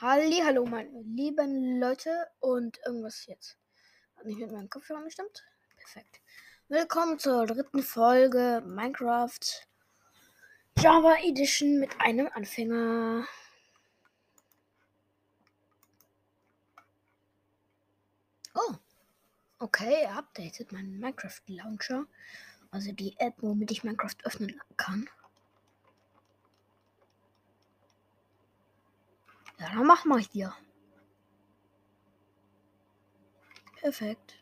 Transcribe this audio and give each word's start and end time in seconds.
Halli, 0.00 0.40
hallo 0.44 0.64
meine 0.64 1.02
lieben 1.02 1.80
Leute 1.80 2.28
und 2.38 2.78
irgendwas 2.86 3.26
jetzt. 3.26 3.58
Hat 4.14 4.26
nicht 4.26 4.38
mit 4.38 4.52
meinem 4.52 4.70
Kopfhörer 4.70 5.02
gestimmt? 5.02 5.44
Perfekt. 5.76 6.20
Willkommen 6.68 7.18
zur 7.18 7.46
dritten 7.46 7.82
Folge 7.82 8.62
Minecraft 8.64 9.40
Java 10.78 11.16
Edition 11.24 11.80
mit 11.80 12.00
einem 12.00 12.28
Anfänger. 12.32 13.26
Oh, 18.54 18.74
okay, 19.58 20.02
er 20.02 20.18
updatet 20.18 20.70
meinen 20.70 21.00
Minecraft 21.00 21.42
Launcher, 21.48 22.06
also 22.70 22.92
die 22.92 23.16
App, 23.18 23.34
womit 23.38 23.72
ich 23.72 23.82
Minecraft 23.82 24.14
öffnen 24.22 24.60
kann. 24.76 25.10
Ja, 29.58 29.70
dann 29.70 29.86
mach 29.86 30.04
mal 30.04 30.20
hier. 30.20 30.54
Perfekt. 33.80 34.34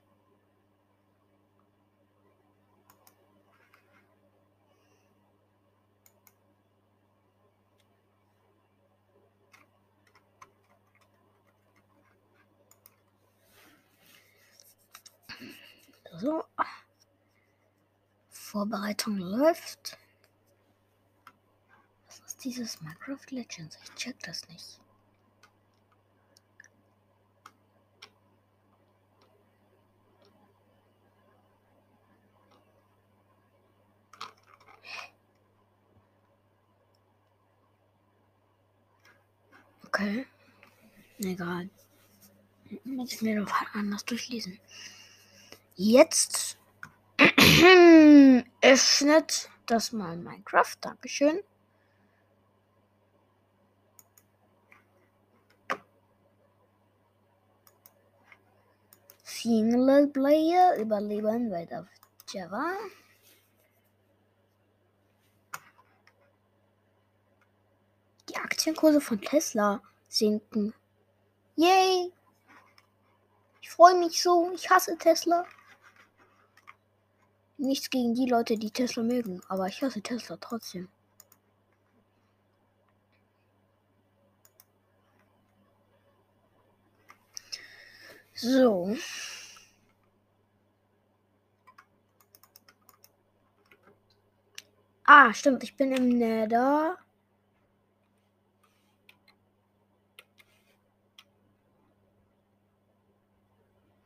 So. 16.19 16.45
Vorbereitung 18.31 19.19
läuft. 19.19 19.99
Was 22.07 22.21
ist 22.21 22.45
dieses 22.45 22.81
Minecraft 22.81 23.31
Legends? 23.31 23.79
Ich 23.83 23.95
check 23.97 24.19
das 24.23 24.49
nicht. 24.49 24.81
Okay. 40.07 40.25
Egal. 41.19 41.69
Muss 42.85 43.13
ich 43.13 43.23
mir 43.23 43.41
doch 43.41 43.53
anders 43.75 44.05
durchlesen. 44.05 44.61
Jetzt 45.75 46.59
öffnet 48.63 49.51
das 49.67 49.91
mal 49.91 50.17
Minecraft. 50.17 50.77
Dankeschön. 50.81 51.41
Single 59.25 60.07
Player 60.09 60.77
überleben 60.79 61.51
weiter 61.51 61.81
auf 61.81 61.87
Java. 62.33 62.77
Die 68.29 68.37
Aktienkurse 68.37 69.01
von 69.01 69.21
Tesla 69.21 69.83
sinken. 70.17 70.75
Yay! 71.57 72.13
Ich 73.61 73.71
freue 73.71 73.99
mich 73.99 74.23
so. 74.23 74.53
Ich 74.55 74.71
hasse 74.71 74.97
Tesla. 74.99 75.45
Nichts 77.59 77.91
gegen 77.91 78.15
die 78.15 78.27
Leute, 78.29 78.57
die 78.59 78.71
Tesla 78.71 79.03
mögen, 79.03 79.41
aber 79.49 79.67
ich 79.67 79.83
hasse 79.83 80.03
Tesla 80.03 80.37
trotzdem. 80.37 80.89
So. 88.35 88.97
Ah, 95.05 95.33
stimmt, 95.33 95.63
ich 95.63 95.77
bin 95.77 95.93
im 95.93 96.09
Nether. 96.11 96.99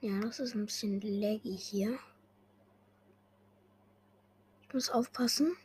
Ja, 0.00 0.18
das 0.20 0.40
ist 0.40 0.54
ein 0.54 0.64
bisschen 0.64 1.00
laggy 1.00 1.56
hier. 1.56 1.98
Ich 4.62 4.72
muss 4.72 4.88
aufpassen. 4.88 5.56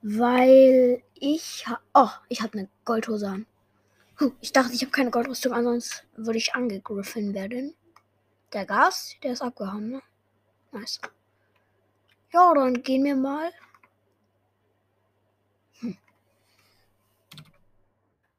Weil 0.00 1.02
ich. 1.14 1.66
Oh, 1.92 2.08
ich 2.28 2.40
habe 2.40 2.58
eine 2.58 2.68
Goldhose 2.86 3.28
an. 3.28 3.46
Huh, 4.18 4.32
ich 4.40 4.52
dachte, 4.52 4.72
ich 4.72 4.80
habe 4.80 4.92
keine 4.92 5.10
Goldrüstung, 5.10 5.52
ansonsten 5.52 6.06
würde 6.16 6.38
ich 6.38 6.54
angegriffen 6.54 7.34
werden. 7.34 7.74
Der 8.52 8.64
Gas, 8.64 9.14
der 9.22 9.32
ist 9.32 9.42
abgehauen, 9.42 9.90
ne? 9.90 10.02
Nice. 10.72 11.00
Ja, 12.32 12.54
dann 12.54 12.82
gehen 12.82 13.04
wir 13.04 13.14
mal. 13.14 13.52
Hm. 15.80 15.96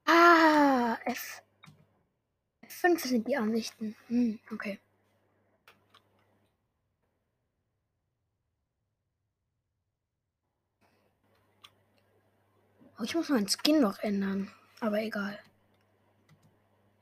Ah, 0.06 0.98
F. 1.06 1.44
Fünf 2.80 3.04
sind 3.04 3.28
die 3.28 3.36
Ansichten. 3.36 3.94
Hm, 4.08 4.40
okay. 4.54 4.80
Oh, 12.98 13.04
ich 13.04 13.16
muss 13.16 13.28
meinen 13.28 13.50
Skin 13.50 13.82
noch 13.82 14.00
ändern. 14.00 14.50
Aber 14.80 15.02
egal. 15.02 15.38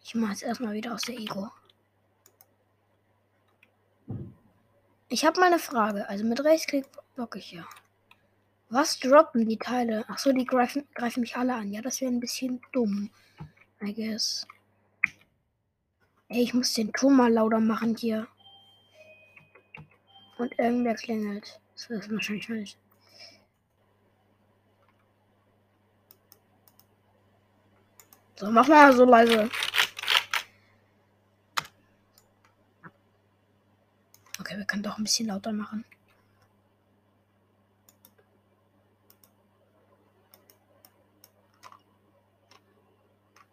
Ich 0.03 0.15
mache 0.15 0.31
jetzt 0.31 0.41
erstmal 0.41 0.73
wieder 0.73 0.95
aus 0.95 1.03
der 1.03 1.19
Ego. 1.19 1.51
Ich 5.09 5.25
habe 5.25 5.39
mal 5.39 5.45
eine 5.45 5.59
Frage. 5.59 6.09
Also 6.09 6.25
mit 6.25 6.43
Rechtsklick 6.43 6.87
block 7.13 7.35
ich 7.35 7.51
ja. 7.51 7.67
Was 8.69 8.99
droppen 8.99 9.47
die 9.47 9.59
Teile? 9.59 10.09
Achso, 10.09 10.33
die 10.33 10.45
greifen, 10.45 10.87
greifen 10.95 11.21
mich 11.21 11.37
alle 11.37 11.53
an. 11.53 11.71
Ja, 11.71 11.83
das 11.83 12.01
wäre 12.01 12.11
ein 12.11 12.19
bisschen 12.19 12.61
dumm. 12.71 13.11
I 13.79 13.93
guess. 13.93 14.47
Ey, 16.29 16.43
ich 16.43 16.53
muss 16.53 16.73
den 16.73 16.91
Ton 16.91 17.15
mal 17.15 17.31
lauter 17.31 17.59
machen 17.59 17.95
hier. 17.95 18.27
Und 20.37 20.57
irgendwer 20.59 20.95
klingelt. 20.95 21.59
Das 21.73 21.89
ist 21.89 22.11
wahrscheinlich 22.11 22.49
nicht. 22.49 22.77
So, 28.35 28.51
mach 28.51 28.67
mal 28.67 28.93
so 28.95 29.05
leise. 29.05 29.49
Okay, 34.39 34.57
wir 34.57 34.65
können 34.65 34.83
doch 34.83 34.97
ein 34.97 35.03
bisschen 35.03 35.27
lauter 35.27 35.51
machen. 35.51 35.83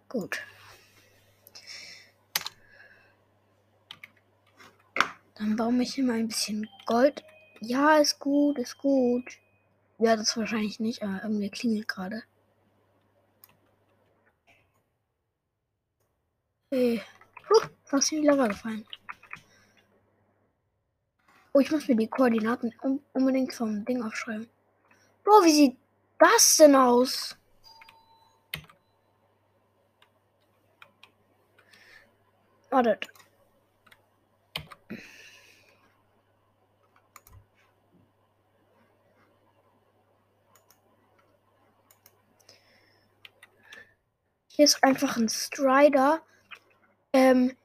Gut. 0.08 0.42
Dann 5.44 5.56
baue 5.56 5.82
ich 5.82 5.98
immer 5.98 6.14
ein 6.14 6.28
bisschen 6.28 6.66
Gold. 6.86 7.22
Ja, 7.60 7.98
ist 7.98 8.18
gut, 8.18 8.56
ist 8.56 8.78
gut. 8.78 9.36
Ja, 9.98 10.16
das 10.16 10.34
wahrscheinlich 10.38 10.80
nicht, 10.80 11.02
aber 11.02 11.20
irgendwie 11.22 11.50
klingelt 11.50 11.86
gerade. 11.86 12.22
Hey. 16.70 17.02
Puh, 17.46 17.68
fast 17.84 18.10
in 18.12 18.22
die 18.22 18.26
Lava 18.26 18.46
gefallen. 18.46 18.86
Oh, 21.52 21.60
ich 21.60 21.70
muss 21.70 21.86
mir 21.88 21.96
die 21.96 22.08
Koordinaten 22.08 22.74
unbedingt 23.12 23.52
vom 23.52 23.84
Ding 23.84 24.02
aufschreiben. 24.02 24.48
Bro, 25.24 25.44
wie 25.44 25.52
sieht 25.52 25.76
das 26.18 26.56
denn 26.56 26.74
aus? 26.74 27.36
Wartet. 32.70 33.13
Hier 44.56 44.66
ist 44.66 44.84
einfach 44.84 45.16
ein 45.16 45.28
Strider. 45.28 46.22
Ähm, 47.12 47.56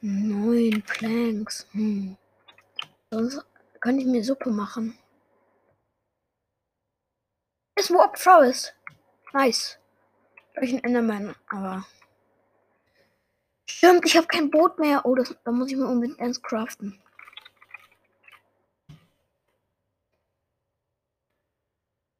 Neun 0.00 0.80
Planks. 0.82 1.66
Hm. 1.72 2.16
Sonst 3.14 3.46
kann 3.80 3.96
ich 4.00 4.06
mir 4.06 4.24
Suppe 4.24 4.50
machen. 4.50 4.98
Ist 7.76 7.92
Warp 7.92 8.18
Forest. 8.18 8.74
Nice. 9.32 9.78
Ich 10.60 10.72
ein 10.72 10.82
Enderman, 10.82 11.36
aber. 11.48 11.86
Stimmt, 13.70 14.04
ich 14.04 14.16
habe 14.16 14.26
kein 14.26 14.50
Boot 14.50 14.80
mehr. 14.80 15.06
Oh, 15.06 15.14
das, 15.14 15.36
da 15.44 15.52
muss 15.52 15.70
ich 15.70 15.76
mir 15.76 15.86
unbedingt 15.86 16.18
eins 16.18 16.42
craften. 16.42 17.00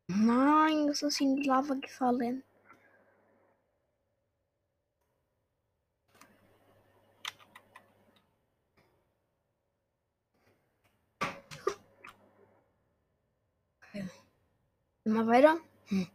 Nein, 0.06 0.86
das 0.86 1.02
ist 1.02 1.20
in 1.20 1.34
die 1.34 1.48
Lava 1.48 1.74
gefallen. 1.74 2.44
Immer 15.04 15.26
weiter. 15.26 15.58
Hm. 15.86 16.08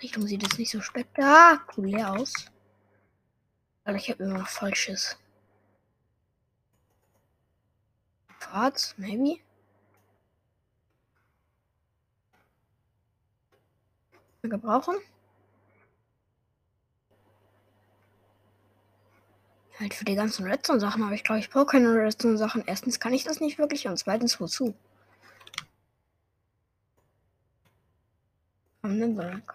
Richtung 0.00 0.26
sieht 0.26 0.42
jetzt 0.42 0.58
nicht 0.58 0.70
so 0.70 0.80
spektakulär 0.80 2.12
aus. 2.12 2.32
Aber 3.84 3.96
ich 3.96 4.08
habe 4.10 4.22
immer 4.22 4.38
noch 4.38 4.48
Falsches. 4.48 5.18
Fahrt, 8.38 8.94
maybe. 8.96 9.40
Gebrauchen. 14.42 14.96
Halt 19.80 19.94
für 19.94 20.04
die 20.04 20.14
ganzen 20.14 20.46
Redstone-Sachen, 20.46 21.02
aber 21.02 21.14
ich 21.14 21.24
glaube, 21.24 21.40
ich 21.40 21.50
brauche 21.50 21.66
keine 21.66 21.92
Redstone-Sachen. 21.94 22.62
Erstens 22.66 23.00
kann 23.00 23.12
ich 23.12 23.24
das 23.24 23.40
nicht 23.40 23.58
wirklich 23.58 23.88
und 23.88 23.96
zweitens 23.98 24.40
wozu? 24.40 24.74
Am 28.84 28.98
Nürnberg. 28.98 29.54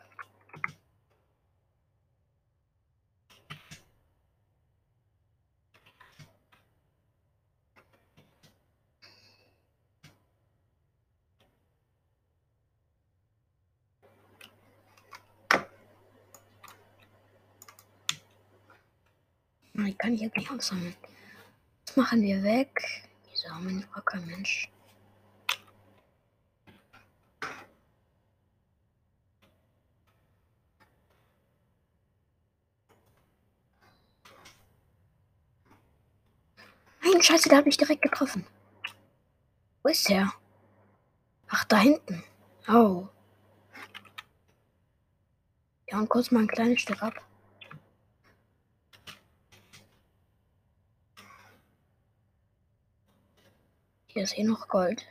Die 19.76 19.94
kann 19.94 20.14
ich 20.14 20.22
jetzt 20.22 20.38
nicht 20.38 20.50
aufsammeln. 20.50 20.96
Das 21.86 21.96
machen 21.96 22.24
wir 22.24 22.42
weg. 22.42 22.82
Die 23.32 23.38
Samen 23.38 23.86
braucht 23.92 24.08
kein 24.08 24.26
Mensch. 24.26 24.72
Nein, 37.20 37.26
scheiße, 37.26 37.50
da 37.50 37.58
habe 37.58 37.68
ich 37.68 37.76
direkt 37.76 38.02
getroffen. 38.02 38.48
Wo 39.84 39.90
ist 39.90 40.08
der? 40.08 40.32
Ach, 41.50 41.66
da 41.66 41.78
hinten. 41.78 42.24
Oh. 42.70 43.10
Ja, 45.90 46.00
und 46.00 46.08
kurz 46.08 46.32
mal 46.32 46.40
ein 46.40 46.48
kleines 46.48 46.80
Stück 46.80 47.04
ab. 47.04 47.22
Hier 54.08 54.24
ist 54.24 54.38
eh 54.38 54.44
noch 54.46 54.70
Gold. 54.70 55.06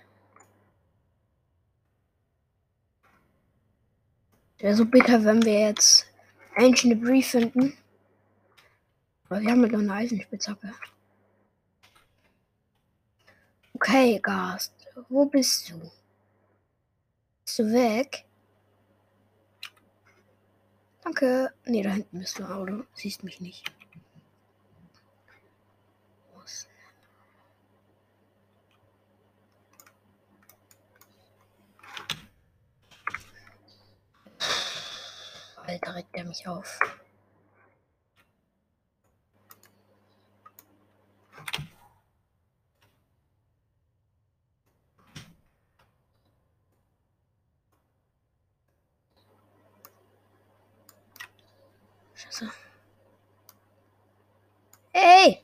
Wäre 4.56 4.74
so 4.74 4.86
bitter, 4.86 5.22
wenn 5.26 5.44
wir 5.44 5.60
jetzt 5.60 6.06
Ancient 6.56 6.94
Debris 6.94 7.28
finden. 7.28 7.76
Aber 9.28 9.42
wir 9.42 9.50
haben 9.50 9.60
halt 9.60 9.72
noch 9.72 9.80
eine 9.80 9.92
Eisenspitzhacke. 9.92 10.72
Okay, 13.88 14.20
Gast. 14.22 14.74
Wo 15.08 15.24
bist 15.24 15.70
du? 15.70 15.80
Bist 17.42 17.58
du 17.58 17.72
weg? 17.72 18.26
Danke. 21.02 21.54
Nee, 21.64 21.82
da 21.82 21.92
hinten 21.92 22.18
bist 22.18 22.38
du, 22.38 22.44
du 22.66 22.84
siehst 22.92 23.24
mich 23.24 23.40
nicht. 23.40 23.64
Alter, 35.64 35.94
regt 35.94 36.14
er 36.14 36.24
mich 36.24 36.46
auf. 36.46 36.78
Scheiße. 52.38 52.52
Hey! 54.92 55.40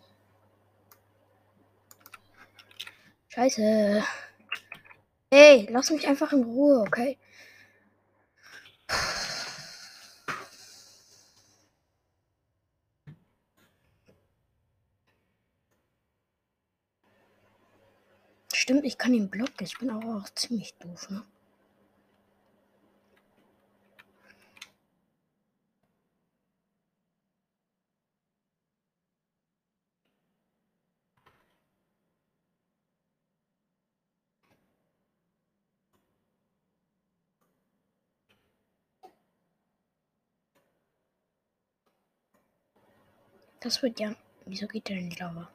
Scheiße. 3.28 4.04
Hey, 5.30 5.66
lass 5.70 5.90
mich 5.90 6.06
einfach 6.06 6.32
in 6.32 6.44
Ruhe, 6.44 6.80
okay? 6.80 7.18
Stimmt, 18.52 18.84
ich 18.84 18.96
kann 18.96 19.12
den 19.12 19.28
blocken. 19.28 19.64
Ich 19.64 19.78
bin 19.78 19.90
aber 19.90 20.16
auch 20.22 20.28
ziemlich 20.34 20.74
doof, 20.78 21.10
ne? 21.10 21.24
Das 43.64 43.82
wird 43.82 43.98
ja. 43.98 44.14
Wieso 44.44 44.66
geht 44.66 44.90
der 44.90 44.98
in 44.98 45.08
die 45.08 45.16
Lava? 45.16 45.50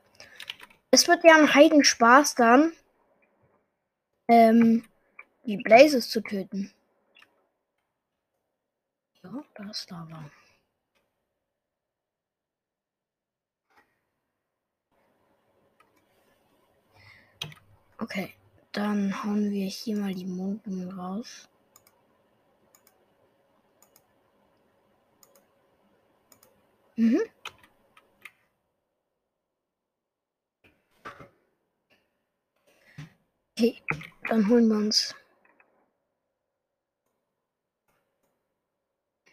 Es 0.89 1.07
wird 1.07 1.23
ja 1.23 1.35
ein 1.35 1.53
Heidenspaß 1.53 2.33
dann, 2.33 2.73
ähm, 4.27 4.83
die 5.45 5.57
Blazes 5.57 6.09
zu 6.09 6.21
töten. 6.21 6.73
Ja, 9.21 9.43
da 9.53 9.69
ist 9.69 9.91
Lava. 9.91 10.31
Okay, 17.99 18.33
dann 18.71 19.23
hauen 19.23 19.51
wir 19.51 19.67
hier 19.67 19.97
mal 19.97 20.15
die 20.15 20.25
Mondblumen 20.25 20.99
raus. 20.99 21.47
Mhm. 26.95 27.21
Okay, 33.59 33.83
dann 34.29 34.47
holen 34.47 34.69
wir 34.69 34.77
uns 34.77 35.13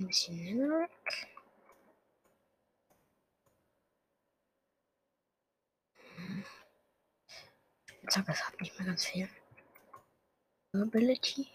ein 0.00 0.09
bisschen 0.09 0.35
Netherrack. 0.35 0.90
Zack, 8.09 8.28
es 8.28 8.45
hat 8.45 8.61
nicht 8.61 8.76
mehr 8.76 8.88
ganz 8.88 9.04
viel. 9.04 9.28
Ability. 10.73 11.47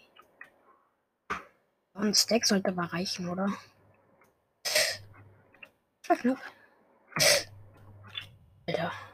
Ein 1.92 2.14
Stack 2.14 2.46
sollte 2.46 2.70
aber 2.70 2.84
reichen, 2.84 3.28
oder? 3.28 3.52
War 6.08 6.16
knapp. 6.16 6.40
Alter. 8.66 9.11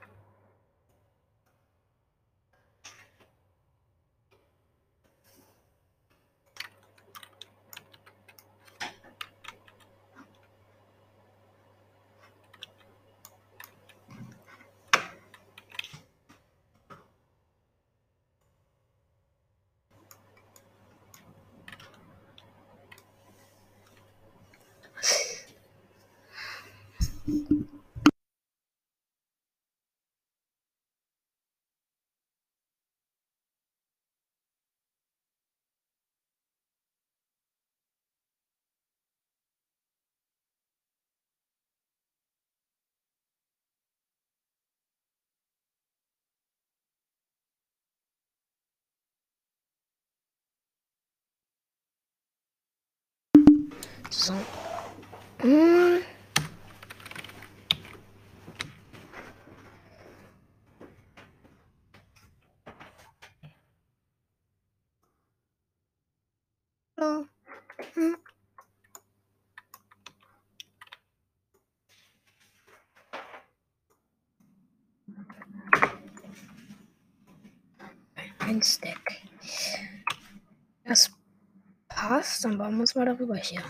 So. 54.11 54.35
Hm. 55.41 56.03
Hm. 67.95 68.17
Ein 78.41 78.63
Stack. 78.63 79.23
Das 80.85 81.11
passt, 81.89 82.45
dann 82.45 82.59
wir 82.77 82.81
uns 82.81 82.95
mal 82.95 83.05
darüber 83.05 83.37
hier. 83.37 83.63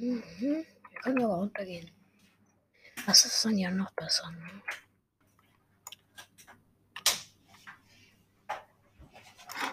Mhm. 0.00 0.22
Wir 0.32 1.00
können 1.02 1.24
aber 1.24 1.39
runtergehen. 1.50 1.90
Das 3.06 3.24
ist 3.24 3.44
dann 3.44 3.56
ja 3.56 3.70
noch 3.70 3.90
besser. 3.92 4.30
Ne? 4.30 4.62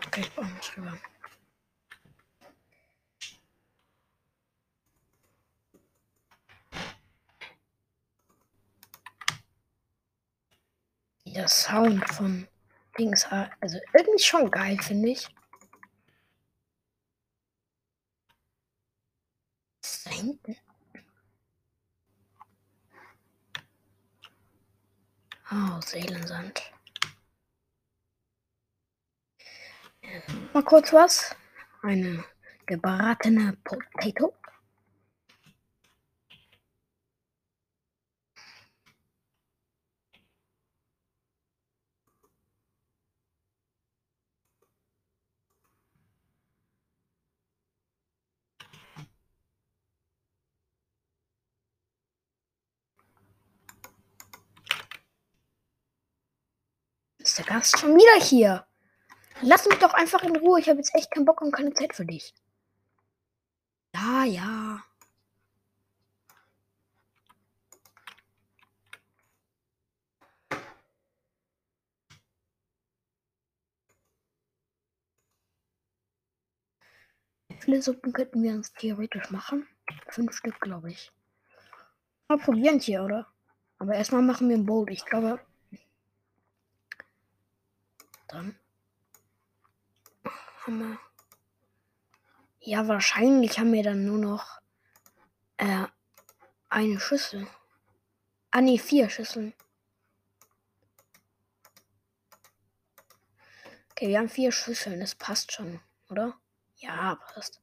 Okay, 0.08 0.22
ich 0.22 0.32
baue 0.34 0.46
uns 0.46 0.78
rüber. 0.78 0.98
Der 11.26 11.48
Sound 11.48 12.04
von 12.10 12.48
Dings, 12.98 13.26
also 13.26 13.78
irgendwie 13.94 14.24
schon 14.24 14.50
geil, 14.50 14.76
finde 14.82 15.10
ich. 15.10 15.28
Was 19.84 19.98
ist 19.98 20.06
da 20.08 20.10
hinten? 20.10 20.58
Oh, 25.50 25.80
Seelensand. 25.86 26.62
Mal 30.54 30.64
kurz 30.64 30.92
was. 30.92 31.36
Eine 31.84 32.24
gebratene 32.66 33.56
Potato. 33.64 34.34
Gast 57.58 57.80
schon 57.80 57.96
wieder 57.96 58.24
hier? 58.24 58.68
Lass 59.42 59.66
mich 59.66 59.80
doch 59.80 59.96
einfach 59.96 60.22
in 60.22 60.36
Ruhe. 60.36 60.60
Ich 60.60 60.70
habe 60.70 60.78
jetzt 60.78 60.94
echt 60.94 61.10
keinen 61.10 61.26
Bock 61.26 61.42
und 61.42 61.52
keine 61.52 61.74
Zeit 61.74 61.96
für 61.96 62.06
dich. 62.06 62.36
Ja, 63.96 64.24
ja. 64.26 64.84
Viele 77.62 77.82
Suppen 77.82 78.14
könnten 78.14 78.44
wir 78.44 78.52
uns 78.52 78.72
theoretisch 78.74 79.32
machen? 79.32 79.68
Fünf 80.10 80.38
Stück, 80.38 80.62
glaube 80.62 80.92
ich. 80.92 81.12
Mal 82.28 82.38
probieren 82.38 82.80
hier, 82.80 83.02
oder? 83.02 83.26
Aber 83.80 83.96
erstmal 83.96 84.22
machen 84.22 84.48
wir 84.48 84.58
ein 84.58 84.68
Bowl. 84.68 84.88
Ich 84.92 85.04
glaube. 85.06 85.40
Dann 88.28 88.60
haben 90.66 90.80
wir. 90.80 91.00
Ja, 92.60 92.88
wahrscheinlich 92.88 93.60
haben 93.60 93.72
wir 93.72 93.84
dann 93.84 94.06
nur 94.06 94.18
noch 94.18 94.60
äh, 95.58 95.86
eine 96.70 97.00
Schüssel. 97.00 97.48
Ah, 98.52 98.62
nee, 98.62 98.78
vier 98.78 99.10
Schüsseln. 99.10 99.54
Okay, 103.92 104.10
wir 104.10 104.20
haben 104.20 104.30
vier 104.30 104.52
Schüsseln. 104.52 105.00
Das 105.00 105.16
passt 105.16 105.54
schon, 105.54 105.80
oder? 106.10 106.38
Ja, 106.76 107.16
passt. 107.16 107.62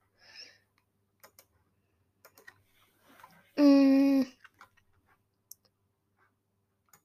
Mm. 3.56 4.23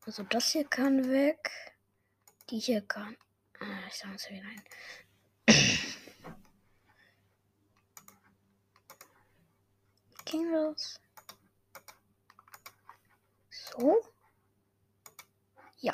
Also 0.06 0.24
das 0.24 0.51
hier 0.51 0.68
kann 0.68 1.10
weg. 1.12 1.51
Die 2.50 2.60
hier 2.60 2.82
kann. 2.82 3.16
Uh, 3.62 3.66
so 3.92 4.08
39. 4.08 4.63
King 10.25 10.51
rolls. 10.51 11.00
So? 13.50 14.00
Yeah. 15.82 15.94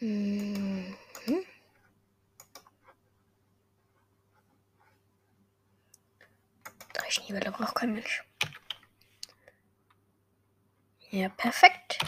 Hmm. 0.00 0.33
Schneebälle 7.34 7.50
braucht 7.50 7.74
kein 7.74 7.92
Mensch. 7.94 8.22
Ja, 11.10 11.28
perfekt. 11.30 11.98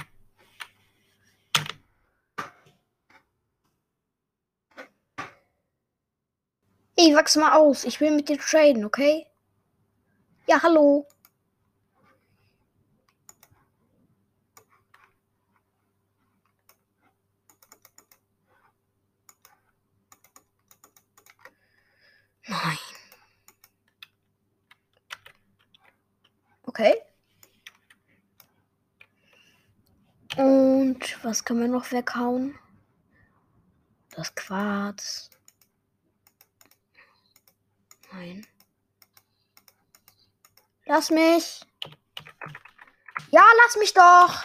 Ey, 6.97 7.15
wachs 7.15 7.37
mal 7.37 7.53
aus. 7.57 7.85
Ich 7.85 8.01
will 8.01 8.11
mit 8.11 8.29
dir 8.29 8.39
traden, 8.39 8.85
okay? 8.85 9.27
Ja, 10.47 10.63
hallo. 10.63 11.07
Nein. 22.49 22.79
Okay. 26.79 27.01
Und 30.37 31.25
was 31.25 31.45
können 31.45 31.61
wir 31.61 31.69
noch 31.69 31.91
weghauen? 31.93 32.59
Das 34.11 34.35
Quarz. 34.35 35.31
Nein. 38.13 38.47
Lass 40.85 41.11
mich. 41.11 41.61
Ja, 43.31 43.45
lass 43.65 43.77
mich 43.77 43.93
doch. 43.93 44.45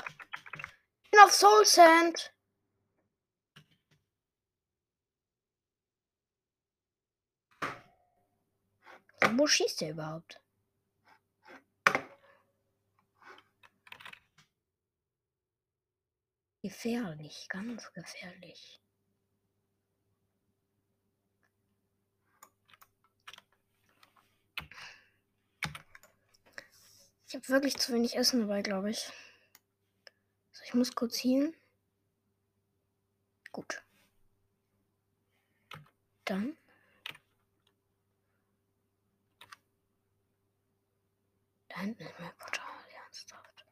Ich 1.04 1.12
bin 1.12 1.20
auf 1.22 1.32
Soul 1.32 1.66
Sand. 1.66 2.34
Wo 9.34 9.48
schießt 9.48 9.82
der 9.82 9.92
überhaupt? 9.92 10.41
Gefährlich, 16.62 17.48
ganz 17.50 17.92
gefährlich. 17.92 18.80
Ich 27.28 27.36
habe 27.36 27.48
wirklich 27.48 27.78
zu 27.78 27.94
wenig 27.94 28.16
Essen 28.16 28.42
dabei, 28.42 28.62
glaube 28.62 28.92
ich. 28.92 29.12
Also 30.52 30.64
ich 30.66 30.74
muss 30.76 30.94
kurz 30.94 31.18
hin. 31.18 31.56
Gut. 33.52 33.82
Dann. 36.26 36.58
Da 41.70 41.80
hinten 41.80 42.04
ist 42.04 42.20
mein 42.20 42.38
Portal, 42.38 42.86
ernsthaft. 43.04 43.66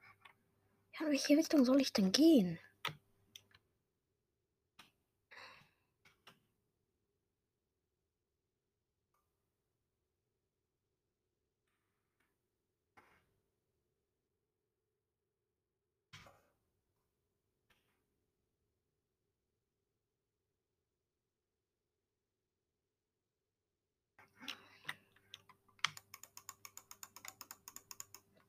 Ja, 0.93 1.05
in 1.05 1.11
welche 1.11 1.37
Richtung 1.37 1.65
soll 1.65 1.81
ich 1.81 1.93
denn 1.93 2.11
gehen? 2.11 2.57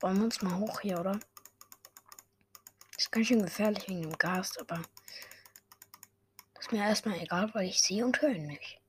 Bauen 0.01 0.17
wir 0.17 0.25
uns 0.25 0.41
mal 0.41 0.57
hoch 0.57 0.81
hier, 0.81 0.99
oder? 0.99 1.21
Ist 2.97 3.13
ganz 3.13 3.27
schön 3.27 3.43
gefährlich 3.43 3.87
wegen 3.87 4.03
dem 4.03 4.17
Gas, 4.17 4.57
aber 4.57 4.81
ist 6.59 6.73
mir 6.73 6.83
erstmal 6.83 7.21
egal, 7.21 7.51
weil 7.53 7.69
ich 7.69 7.83
sehe 7.83 8.07
und 8.07 8.21
höre 8.23 8.31
ihn 8.31 8.47
nicht. 8.47 8.81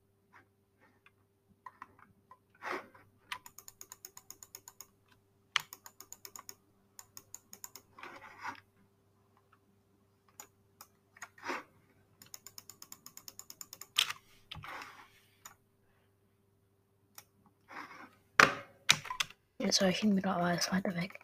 Jetzt 19.64 19.80
höre 19.80 19.90
ich 19.90 20.04
ihn 20.04 20.16
wieder, 20.18 20.36
aber 20.36 20.50
er 20.50 20.58
ist 20.58 20.72
weiter 20.72 20.96
weg. 20.96 21.20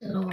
So. 0.00 0.30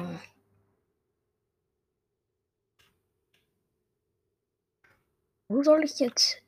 Wo 5.47 5.63
soll 5.63 5.83
ich 5.83 5.99
jetzt? 5.99 6.41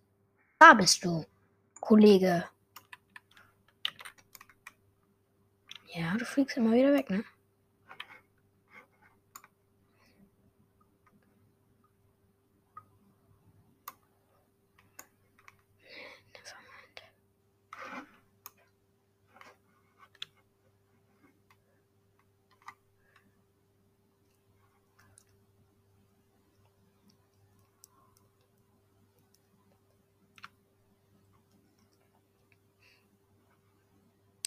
Da 0.60 0.74
bist 0.74 1.04
du, 1.06 1.26
Kollege. 1.80 2.48
Ja, 5.88 6.16
du 6.18 6.26
fliegst 6.26 6.58
immer 6.58 6.74
wieder 6.74 6.94
weg, 6.94 7.10
ne? 7.10 7.24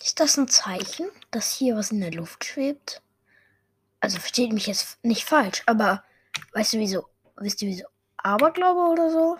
Ist 0.04 0.13
das 0.24 0.38
ein 0.38 0.48
Zeichen, 0.48 1.10
dass 1.30 1.52
hier 1.52 1.76
was 1.76 1.90
in 1.90 2.00
der 2.00 2.10
Luft 2.10 2.46
schwebt? 2.46 3.02
Also 4.00 4.18
versteht 4.18 4.54
mich 4.54 4.66
jetzt 4.66 5.04
nicht 5.04 5.24
falsch, 5.24 5.62
aber 5.66 6.02
weißt 6.54 6.72
du 6.72 6.78
wieso? 6.78 7.06
Wisst 7.36 7.60
ihr 7.60 7.68
wieso? 7.68 7.84
Aberglaube 8.16 8.90
oder 8.90 9.10
so? 9.10 9.36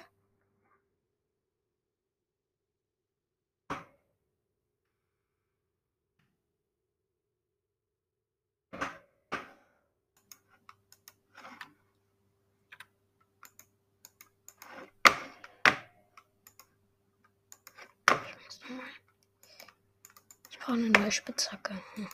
Brauche 20.64 20.79
eine 20.79 20.88
neue 20.88 21.12
Spitzhacke. 21.12 21.74
Hm. 21.94 22.09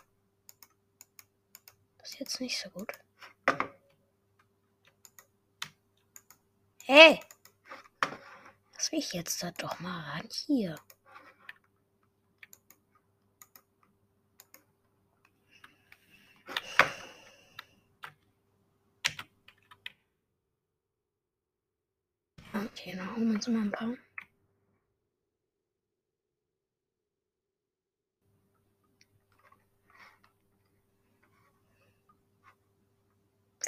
Das 1.99 2.11
ist 2.11 2.19
jetzt 2.19 2.41
nicht 2.41 2.59
so 2.59 2.69
gut. 2.71 2.93
Hey! 6.85 7.21
Lass 8.75 8.91
mich 8.91 9.13
jetzt 9.13 9.43
da 9.43 9.53
doch 9.53 9.79
mal 9.79 10.01
ran 10.01 10.29
hier. 10.31 10.77
Okay, 22.53 22.97
dann 22.97 23.15
holen 23.15 23.29
wir 23.29 23.35
uns 23.37 23.47
mal 23.47 23.61
ein 23.61 23.71
paar. 23.71 24.10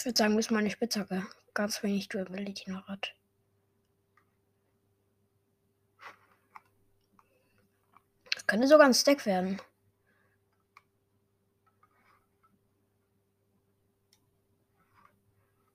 Ich 0.02 0.06
würde 0.06 0.18
sagen, 0.18 0.34
bis 0.34 0.50
meine 0.50 0.68
Spitzhacke 0.68 1.24
ganz 1.54 1.80
wenig 1.84 2.08
Durability 2.08 2.72
noch 2.72 2.88
hat. 2.88 3.14
Das 8.34 8.44
könnte 8.48 8.66
sogar 8.66 8.86
ein 8.86 8.94
Stack 8.94 9.24
werden. 9.26 9.62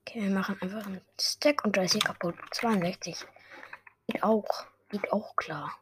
Okay, 0.01 0.23
wir 0.23 0.29
machen 0.31 0.61
einfach 0.61 0.85
einen 0.85 0.99
Stack 1.17 1.63
und 1.63 1.77
da 1.77 1.83
ist 1.83 1.93
sie 1.93 1.99
kaputt. 1.99 2.35
62. 2.51 3.25
Geht 4.07 4.23
auch. 4.23 4.65
Geht 4.89 5.09
auch 5.13 5.37
klar. 5.37 5.79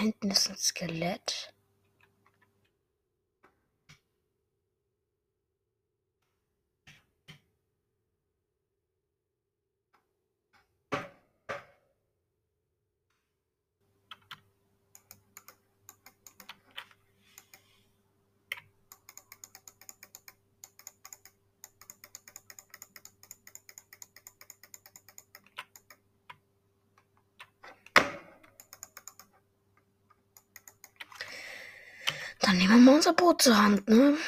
Hinten 0.00 0.30
ist 0.30 0.48
ein 0.48 0.56
Skelett. 0.56 1.52
Dann 32.50 32.58
nehmen 32.58 32.84
wir 32.84 32.90
mal 32.90 32.94
unser 32.96 33.12
Boot 33.12 33.42
zur 33.42 33.56
Hand, 33.56 33.88
ne? 33.88 34.18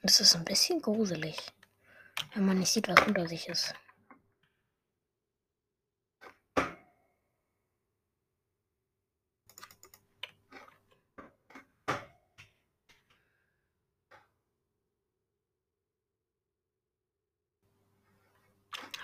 Es 0.00 0.20
ist 0.20 0.34
ein 0.34 0.46
bisschen 0.46 0.80
gruselig, 0.80 1.36
wenn 2.32 2.46
man 2.46 2.58
nicht 2.58 2.72
sieht, 2.72 2.88
was 2.88 3.06
unter 3.06 3.28
sich 3.28 3.50
ist. 3.50 3.74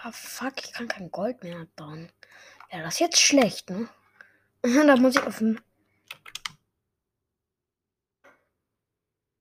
Ah, 0.03 0.13
fuck, 0.13 0.65
ich 0.65 0.73
kann 0.73 0.87
kein 0.89 1.11
Gold 1.11 1.43
mehr 1.43 1.61
abbauen. 1.61 2.13
Ja, 2.71 2.83
das 2.83 2.95
ist 2.95 3.01
jetzt 3.01 3.21
schlecht, 3.21 3.69
ne? 3.71 3.89
da 4.63 4.97
muss 4.97 5.17
ich 5.17 5.23
auf 5.23 5.41
ein 5.41 5.61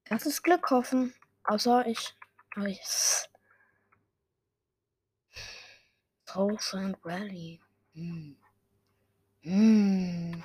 erstes 0.06 0.42
Glück 0.42 0.70
hoffen. 0.72 1.14
Außer 1.44 1.86
ich. 1.86 2.16
ich 2.66 2.82
South 6.26 6.74
and 6.74 6.98
Rally. 7.04 7.62
Hm. 7.94 8.38
Hm. 9.42 10.44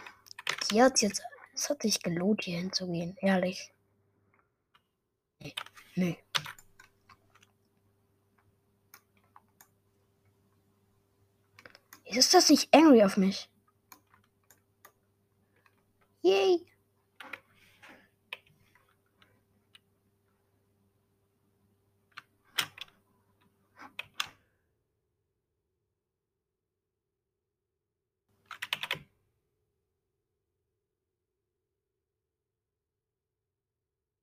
Hier 0.71 0.85
hat 0.85 1.01
jetzt. 1.01 1.23
Es 1.55 1.69
hat 1.69 1.83
sich 1.83 2.03
gelohnt, 2.03 2.43
hier 2.45 2.59
hinzugehen, 2.59 3.17
ehrlich. 3.21 3.73
Nee. 5.39 5.55
Nee. 5.95 6.19
Ist 12.15 12.35
das 12.35 12.51
nicht 12.51 12.75
angry 12.75 13.03
auf 13.03 13.17
mich? 13.17 13.49
Yay. 16.23 16.67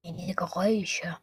Diese 0.03 0.35
Geräusche. 0.35 1.17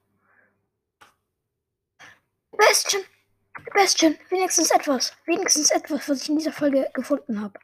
Bestien! 3.77 4.19
Wenigstens 4.31 4.71
etwas. 4.71 5.12
Wenigstens 5.27 5.71
etwas, 5.71 6.09
was 6.09 6.23
ich 6.23 6.31
in 6.31 6.39
dieser 6.39 6.53
Folge 6.53 6.89
gefunden 6.95 7.43
habe. 7.43 7.61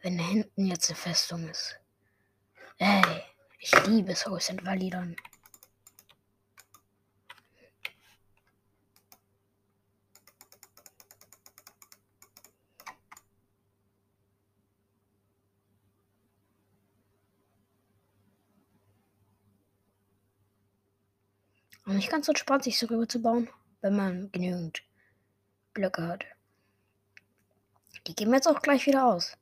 Wenn 0.00 0.18
hinten 0.18 0.66
jetzt 0.66 0.88
eine 0.88 0.96
Festung 0.96 1.46
ist. 1.50 1.78
Ey, 2.78 3.02
ich 3.58 3.72
liebe 3.86 4.12
es, 4.12 4.24
Host 4.24 4.64
Validon. 4.64 5.16
Und 21.84 21.96
nicht 21.96 22.10
ganz 22.10 22.26
so 22.26 22.32
entspannt, 22.32 22.64
sich 22.64 22.78
so 22.78 22.86
rüber 22.86 23.08
zu 23.08 23.20
bauen, 23.20 23.48
wenn 23.80 23.96
man 23.96 24.30
genügend 24.30 24.82
Blöcke 25.74 26.06
hat. 26.06 26.24
Die 28.06 28.14
geben 28.14 28.30
wir 28.30 28.36
jetzt 28.36 28.48
auch 28.48 28.62
gleich 28.62 28.86
wieder 28.86 29.06
aus. 29.06 29.36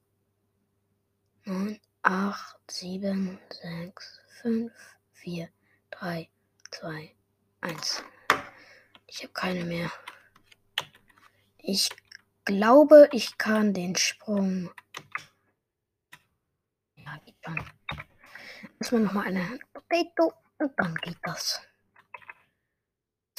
9, 1.45 1.79
8, 2.03 2.57
7, 2.71 3.39
6, 3.51 4.21
5, 4.43 4.73
4, 5.13 5.49
3, 5.91 6.29
2, 6.71 7.15
1. 7.61 8.05
Ich 9.07 9.23
habe 9.23 9.33
keine 9.33 9.65
mehr. 9.65 9.91
Ich 11.59 11.91
glaube, 12.45 13.09
ich 13.13 13.37
kann 13.37 13.75
den 13.75 13.97
Sprung. 13.97 14.71
Ja, 16.97 17.19
geht 17.25 17.37
schon. 17.45 17.65
Muss 18.79 18.93
man 18.93 19.03
nochmal 19.05 19.27
eine 19.27 19.59
Potato 19.73 20.33
und 20.59 20.73
dann 20.79 20.95
geht 20.97 21.19
das 21.23 21.61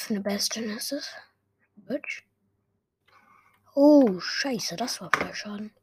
eine 0.09 0.21
Bastion 0.21 0.69
ist 0.69 0.91
es? 0.91 1.11
Bitch. 1.75 2.23
Oh, 3.73 4.19
scheiße, 4.19 4.75
das 4.75 5.01
war 5.01 5.09
voll 5.15 5.33
Schaden. 5.33 5.73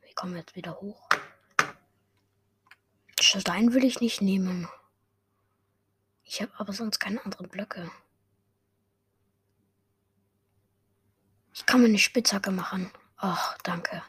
Wir 0.00 0.14
kommen 0.14 0.36
jetzt 0.36 0.56
wieder 0.56 0.80
hoch. 0.80 1.08
Stein 3.20 3.72
will 3.72 3.84
ich 3.84 4.00
nicht 4.00 4.20
nehmen. 4.20 4.68
Ich 6.24 6.42
habe 6.42 6.52
aber 6.58 6.72
sonst 6.72 6.98
keine 6.98 7.24
anderen 7.24 7.48
Blöcke. 7.48 7.90
Ich 11.52 11.64
kann 11.64 11.80
mir 11.80 11.88
eine 11.88 11.98
Spitzhacke 11.98 12.50
machen. 12.50 12.90
Ach, 13.16 13.56
danke. 13.62 14.02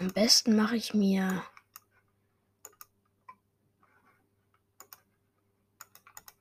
Am 0.00 0.08
besten 0.08 0.56
mache 0.56 0.76
ich 0.76 0.94
mir 0.94 1.44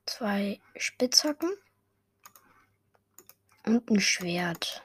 zwei 0.06 0.62
Spitzhacken 0.78 1.52
und 3.66 3.90
ein 3.92 4.00
Schwert. 4.00 4.82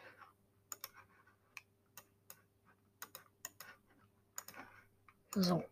So. 5.37 5.65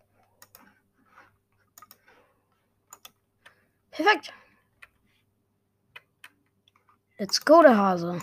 Perfekt. 3.90 4.32
Let's 7.18 7.44
go, 7.44 7.62
der 7.62 7.76
Hase. 7.76 8.22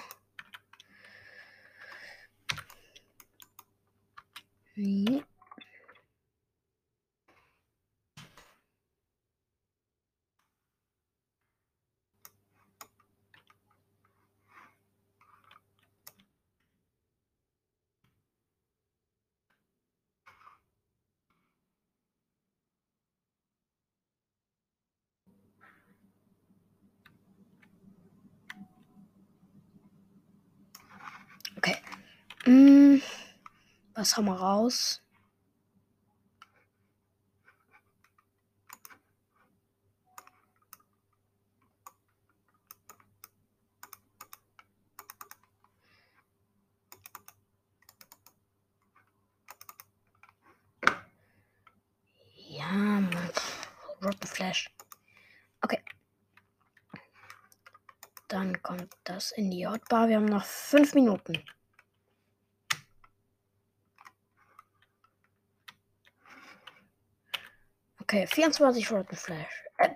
Nee. 4.79 5.23
Okay. 31.57 31.75
Mm. 32.45 33.01
Haben 34.17 34.25
wir 34.25 34.33
raus? 34.33 35.01
Ja, 52.47 53.03
Rotten 54.03 54.27
Flash. 54.27 54.69
Okay. 55.61 55.81
Dann 58.27 58.61
kommt 58.61 58.93
das 59.03 59.31
in 59.31 59.49
die 59.51 59.67
Hotbar. 59.67 60.09
Wir 60.09 60.17
haben 60.17 60.25
noch 60.25 60.45
fünf 60.45 60.93
Minuten. 60.93 61.43
Okay, 68.11 68.25
24 68.25 68.91
Rotten 68.91 69.15
Flash. 69.15 69.63
Äh, 69.77 69.89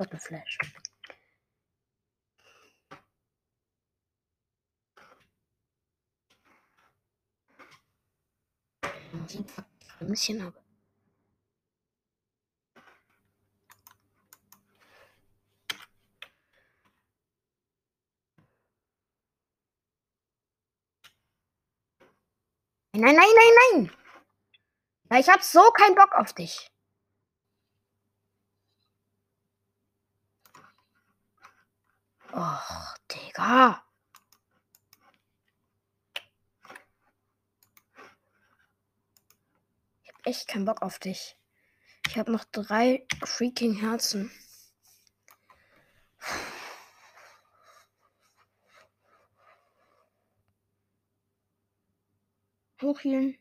Rotten 0.00 0.18
Flash. 0.18 0.58
Ein 10.00 10.06
bisschen 10.08 10.40
aber. 10.40 10.64
Nein, 22.94 23.02
nein, 23.02 23.16
nein, 23.16 23.84
nein. 23.84 23.90
Ja, 25.10 25.18
ich 25.18 25.28
hab 25.28 25.42
so 25.42 25.60
keinen 25.72 25.94
Bock 25.94 26.14
auf 26.14 26.32
dich. 26.32 26.70
Och, 32.36 32.98
Digga. 33.10 33.82
Ich 40.02 40.12
hab 40.12 40.26
echt 40.26 40.46
keinen 40.46 40.66
Bock 40.66 40.82
auf 40.82 40.98
dich. 40.98 41.38
Ich 42.06 42.18
habe 42.18 42.30
noch 42.30 42.44
drei 42.44 43.06
freaking 43.24 43.80
Herzen. 43.80 44.30
Hochhielen. 52.82 53.38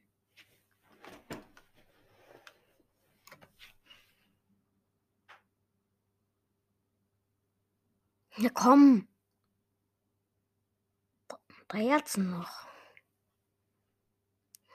Ja, 8.37 8.49
komm. 8.53 9.07
Drei 11.69 11.85
Herzen 11.87 12.31
noch. 12.31 12.67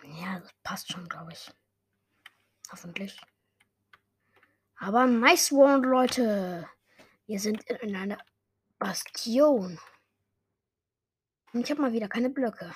Ja, 0.03 0.41
das 0.41 0.51
passt 0.63 0.93
schon, 0.93 1.09
glaube 1.09 1.33
ich. 1.33 1.53
Hoffentlich. 2.71 3.21
Aber 4.77 5.07
nice 5.07 5.53
one, 5.53 5.87
Leute. 5.87 6.69
Wir 7.27 7.39
sind 7.39 7.63
in 7.65 7.95
einer 7.95 8.19
Bastion. 8.79 9.79
Und 11.53 11.61
ich 11.61 11.71
habe 11.71 11.83
mal 11.83 11.93
wieder 11.93 12.09
keine 12.09 12.31
Blöcke. 12.31 12.75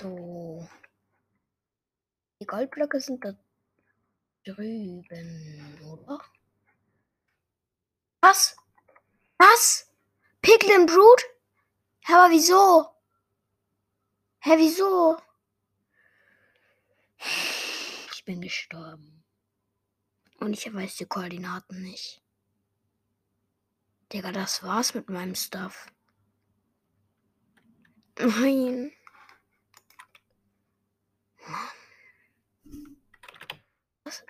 So. 0.00 0.66
Die 2.39 2.39
Goldblöcke 2.50 3.00
sind 3.00 3.24
da 3.24 3.32
drüben, 4.44 5.78
oder? 5.84 6.20
Was? 8.20 8.56
Was? 9.38 9.88
Piglin 10.42 10.86
Brood? 10.86 11.22
Aber 12.08 12.28
wieso? 12.32 12.90
Hä, 14.40 14.56
wieso? 14.56 15.22
Ich 18.12 18.24
bin 18.24 18.40
gestorben. 18.40 19.22
Und 20.40 20.54
ich 20.54 20.74
weiß 20.74 20.96
die 20.96 21.06
Koordinaten 21.06 21.82
nicht. 21.82 22.20
Digga, 24.12 24.32
das 24.32 24.64
war's 24.64 24.94
mit 24.94 25.08
meinem 25.08 25.36
Stuff. 25.36 25.86
Nein. 28.18 28.90
Was? 34.04 34.24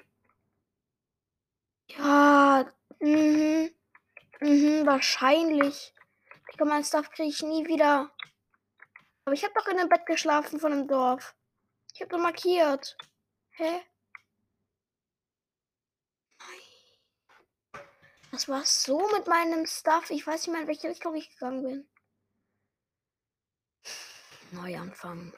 Ja, 1.89 2.73
mhm. 3.01 3.71
Mhm, 4.41 4.87
wahrscheinlich. 4.87 5.95
Digga, 6.53 6.65
mein 6.65 6.85
Stuff 6.85 7.11
kriege 7.11 7.29
ich 7.29 7.43
nie 7.43 7.67
wieder. 7.67 8.11
Aber 9.25 9.35
ich 9.35 9.45
habe 9.45 9.55
doch 9.55 9.67
in 9.69 9.77
dem 9.77 9.89
Bett 9.89 10.07
geschlafen 10.07 10.59
von 10.61 10.73
dem 10.73 10.89
Dorf. 10.89 11.35
Ich 11.95 12.01
habe 12.01 12.11
doch 12.11 12.19
markiert. 12.19 12.97
Hä? 13.51 13.83
Das 18.31 18.49
war 18.49 18.65
so 18.65 19.11
mit 19.11 19.27
meinem 19.27 19.67
Stuff. 19.67 20.11
Ich 20.11 20.27
weiß 20.27 20.47
nicht 20.47 20.53
mehr, 20.53 20.63
in 20.63 20.69
welche 20.69 20.89
Richtung 20.89 21.15
ich 21.15 21.31
gegangen 21.31 21.63
bin. 21.63 21.89
Neuanfang. 24.53 25.33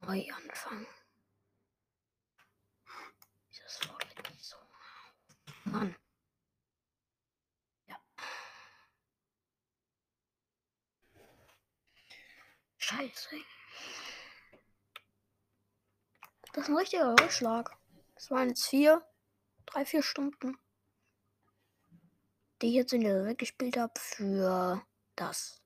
Neuanfang. 0.00 0.86
Dieses 3.50 3.88
Wort 3.88 4.16
wird 4.16 4.30
nicht 4.30 4.44
so. 4.44 4.56
Mann. 5.72 5.94
Ja. 7.88 7.96
Scheiße. 12.78 13.36
Das 16.52 16.64
ist 16.64 16.70
ein 16.70 16.76
richtiger 16.76 17.12
Rückschlag. 17.12 17.76
Das 18.14 18.30
waren 18.30 18.48
jetzt 18.48 18.66
vier, 18.66 19.06
drei, 19.66 19.84
vier 19.84 20.02
Stunden, 20.02 20.58
die 22.60 22.68
ich 22.68 22.74
jetzt 22.74 22.92
in 22.92 23.02
der 23.02 23.26
weggespielt 23.26 23.76
habe 23.76 23.92
für 23.96 24.82
das. 25.14 25.57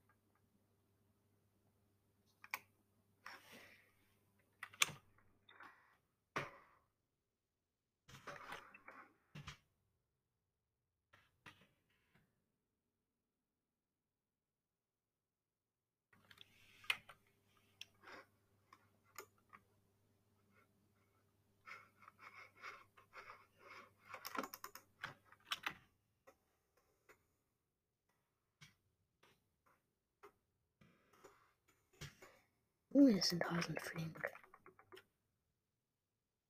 Junge, 32.95 33.17
das 33.17 33.29
sind 33.29 33.45
Hasen 33.51 33.79
flink. 33.79 34.31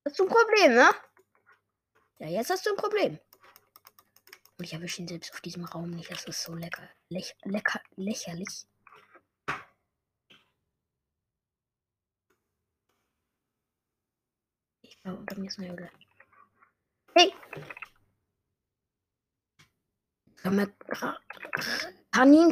Hast 0.05 0.19
du 0.19 0.23
ein 0.23 0.29
Problem, 0.29 0.75
ne? 0.75 0.89
Ja, 2.19 2.27
jetzt 2.27 2.49
hast 2.49 2.65
du 2.65 2.71
ein 2.71 2.75
Problem. 2.75 3.19
Und 4.57 4.65
ich 4.65 4.73
erwische 4.73 5.01
ihn 5.01 5.07
selbst 5.07 5.33
auf 5.33 5.41
diesem 5.41 5.63
Raum 5.63 5.91
nicht. 5.91 6.11
Das 6.11 6.25
ist 6.25 6.43
so 6.43 6.53
lecker. 6.53 6.89
Lech, 7.09 7.35
lecker, 7.43 7.81
lächerlich. 7.95 8.67
Ich 14.81 15.01
glaube, 15.01 15.19
unter 15.19 15.39
mir 15.39 15.47
ist 15.47 15.59
eine 15.59 15.69
Höhle. 15.69 15.91
Hey! 17.15 17.33
Kaninchen 22.11 22.51